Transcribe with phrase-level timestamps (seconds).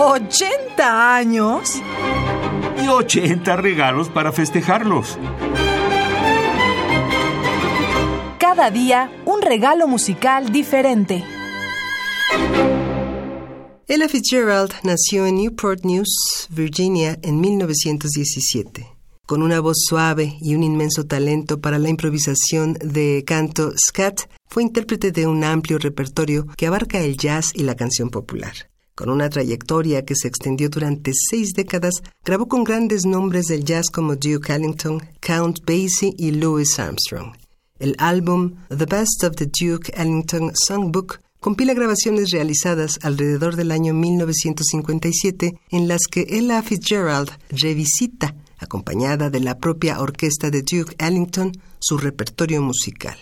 [0.00, 1.74] ¿80 años?
[2.82, 5.18] Y 80 regalos para festejarlos.
[8.38, 11.22] Cada día un regalo musical diferente.
[13.88, 18.96] Ella Fitzgerald nació en Newport News, Virginia, en 1917.
[19.26, 24.62] Con una voz suave y un inmenso talento para la improvisación de canto scat, fue
[24.62, 28.69] intérprete de un amplio repertorio que abarca el jazz y la canción popular.
[29.00, 33.86] Con una trayectoria que se extendió durante seis décadas, grabó con grandes nombres del jazz
[33.90, 37.32] como Duke Ellington, Count Basie y Louis Armstrong.
[37.78, 43.94] El álbum The Best of the Duke Ellington Songbook compila grabaciones realizadas alrededor del año
[43.94, 51.52] 1957 en las que Ella Fitzgerald revisita, acompañada de la propia orquesta de Duke Ellington,
[51.78, 53.16] su repertorio musical.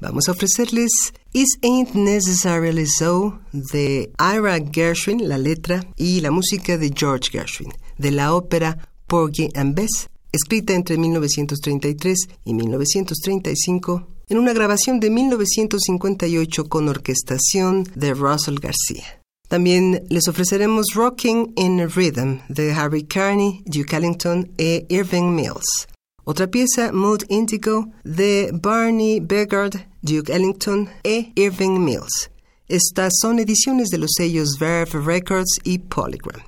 [0.00, 6.78] Vamos a ofrecerles Is Ain't Necessarily So de Ira Gershwin, la letra, y la música
[6.78, 8.78] de George Gershwin, de la ópera
[9.08, 17.82] Porgy and Bess, escrita entre 1933 y 1935 en una grabación de 1958 con orquestación
[17.96, 19.20] de Russell García.
[19.48, 25.88] También les ofreceremos Rocking in Rhythm de Harry Carney, Duke Ellington e Irving Mills.
[26.30, 32.30] Otra pieza, Mood Indigo, de Barney Begard, Duke Ellington e Irving Mills.
[32.68, 36.42] Estas son ediciones de los sellos Verve Records y Polygram.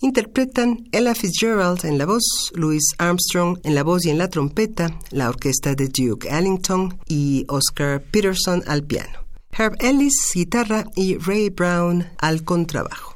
[0.00, 4.98] Interpretan Ella Fitzgerald en la voz, Louis Armstrong en la voz y en la trompeta,
[5.10, 9.18] la orquesta de Duke Ellington y Oscar Peterson al piano.
[9.50, 13.15] Herb Ellis, guitarra y Ray Brown al contrabajo.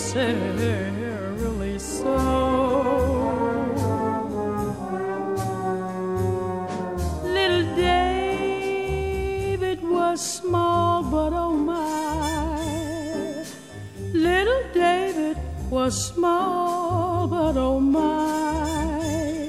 [0.00, 2.16] Necessarily so.
[7.22, 13.44] Little David was small, but oh my.
[14.12, 15.36] Little David
[15.70, 19.48] was small, but oh my.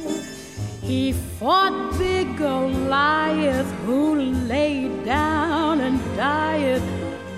[0.82, 4.16] He fought big Goliath, who
[4.52, 6.82] lay down and died.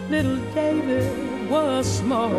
[0.10, 2.30] Little David was small,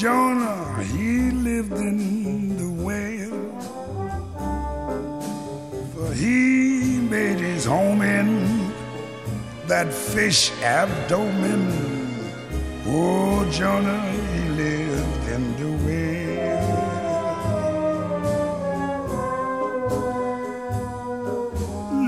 [0.00, 3.42] Jonah, he lived in the whale.
[5.92, 8.72] For he made his home in
[9.66, 11.68] that fish abdomen.
[12.86, 14.00] Oh, Jonah,
[14.32, 16.16] he lived in the whale.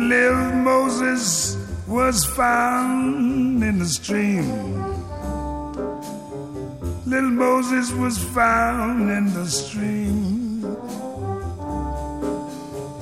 [0.08, 4.81] Live Moses was found in the stream
[7.12, 10.62] Little Moses was found in the stream.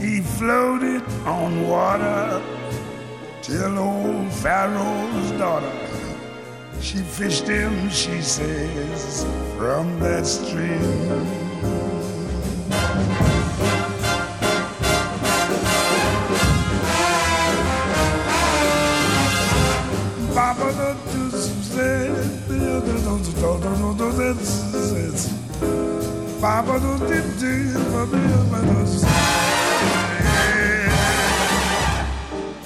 [0.00, 2.42] He floated on water
[3.40, 5.72] till old Pharaoh's daughter.
[6.80, 9.24] She fished him, she says,
[9.56, 11.49] from that stream.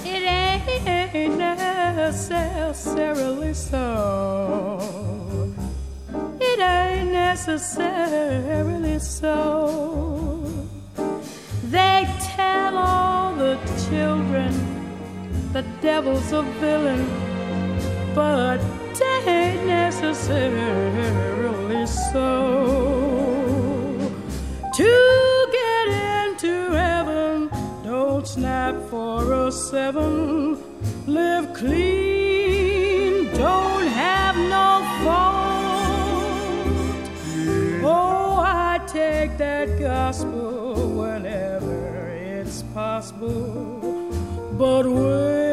[0.03, 5.53] It ain't necessarily so.
[6.41, 10.41] It ain't necessarily so.
[11.63, 12.05] They
[12.35, 13.57] tell all the
[13.89, 14.51] children
[15.53, 17.07] the devil's a villain,
[18.13, 18.59] but
[19.01, 22.35] ain't necessarily so.
[24.75, 25.87] To get
[26.23, 27.49] into heaven,
[27.83, 30.57] don't snap for a seven.
[31.07, 35.45] Live clean, don't have no fault.
[37.83, 44.09] Oh, I take that gospel whenever it's possible.
[44.57, 45.44] But with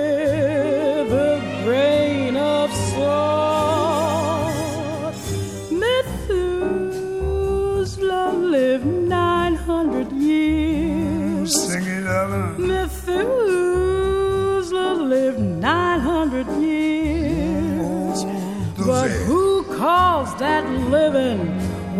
[20.42, 21.38] that living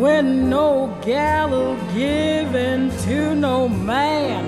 [0.00, 4.44] when no gallows given to no man?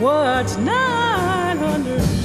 [0.00, 2.17] What's 900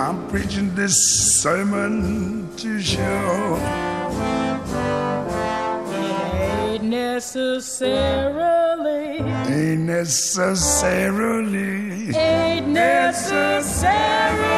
[0.00, 0.94] I'm preaching this
[1.42, 3.58] sermon to show.
[5.92, 7.98] Ain't necessarily,
[9.18, 11.76] Ain't necessarily.
[12.16, 14.57] ain't necessarily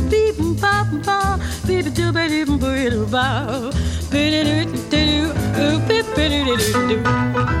[6.87, 7.60] do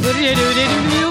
[0.00, 1.07] Do do do do do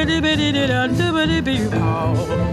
[0.00, 2.49] bitty bitty bitty bitty bitty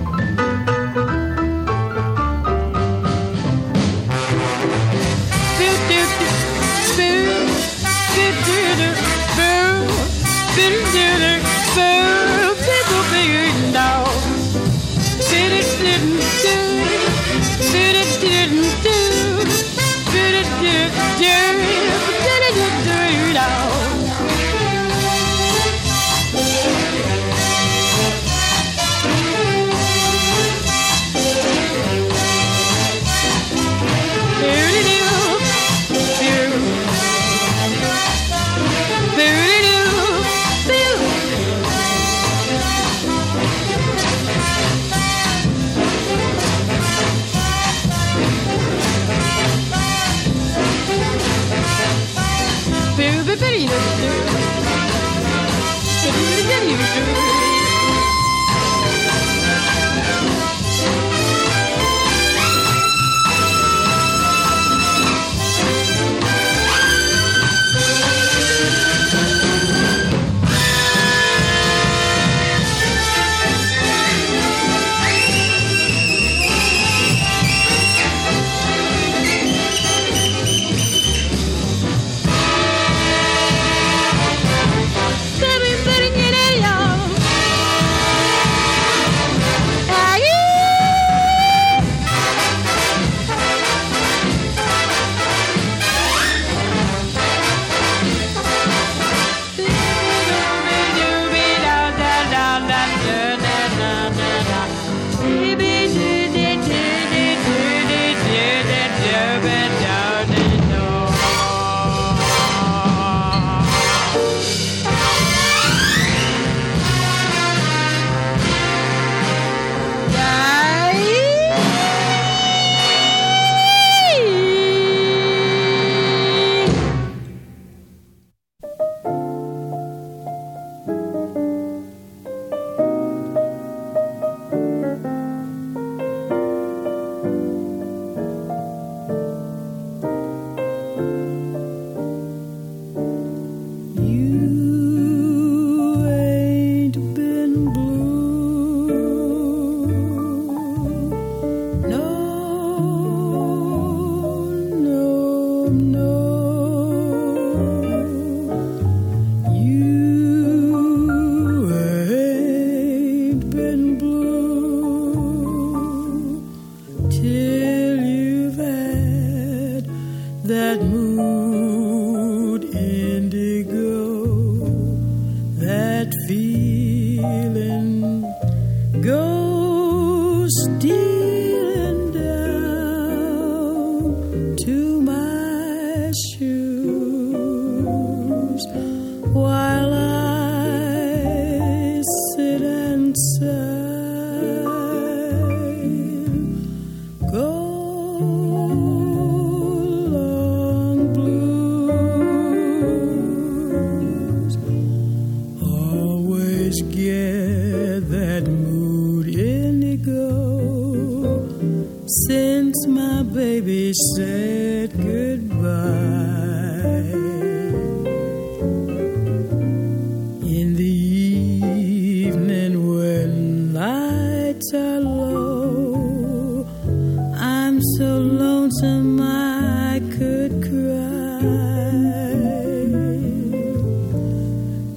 [227.39, 231.43] I'm so lonesome I could cry.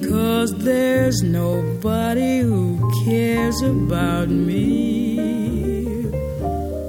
[0.09, 5.19] Cause there's nobody who cares about me.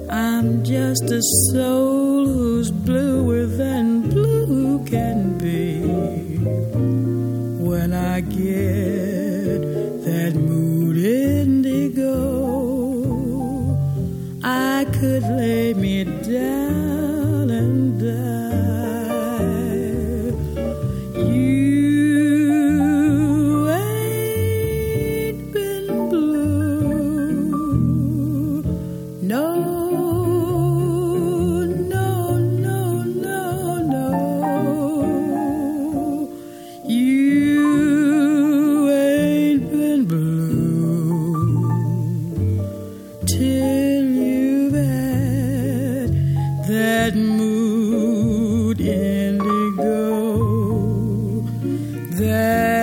[0.10, 3.41] I'm just a soul who's blue.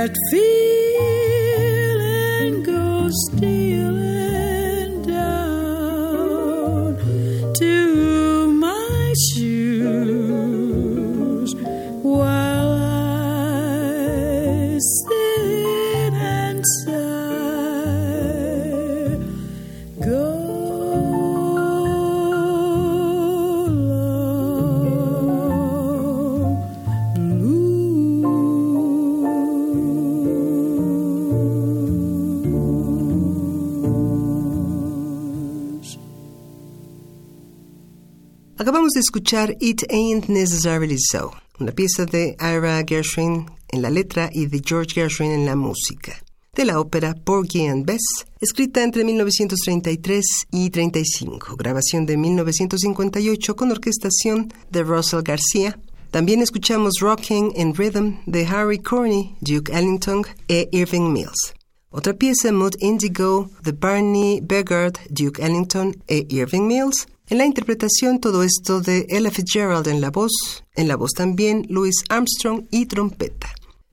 [0.09, 0.48] That feeling
[38.61, 41.31] Acabamos de escuchar It Ain't Necessarily So,
[41.61, 46.21] una pieza de Ira Gershwin en la letra y de George Gershwin en la música,
[46.57, 48.03] de la ópera Porgy and Bess,
[48.41, 55.79] escrita entre 1933 y 35, grabación de 1958 con orquestación de Russell García.
[56.11, 61.55] También escuchamos Rocking in Rhythm de Harry Corney, Duke Ellington e Irving Mills.
[61.91, 67.07] Otra pieza, Mood Indigo, de Barney Begard, Duke Ellington e Irving Mills.
[67.31, 70.33] En la interpretación, todo esto de Ella Fitzgerald en la voz,
[70.75, 73.49] en la voz también Louis Armstrong y trompeta.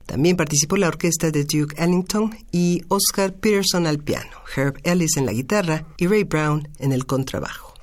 [0.06, 5.26] También participó la orquesta de Duke Ellington y Oscar Peterson al piano, Herb Ellis en
[5.26, 7.74] la guitarra y Ray Brown en el contrabajo.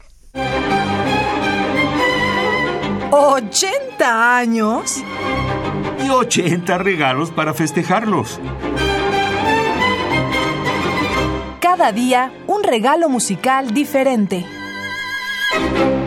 [3.11, 5.03] ¿80 años?
[6.03, 8.39] Y 80 regalos para festejarlos.
[11.59, 14.62] Cada día un regalo musical diferente.
[15.53, 16.02] thank you